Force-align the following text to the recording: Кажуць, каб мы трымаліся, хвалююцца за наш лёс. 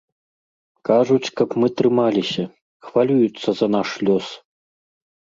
Кажуць, 0.89 1.33
каб 1.41 1.49
мы 1.63 1.67
трымаліся, 1.81 2.45
хвалююцца 2.87 3.49
за 3.61 3.67
наш 3.75 3.89
лёс. 4.09 4.27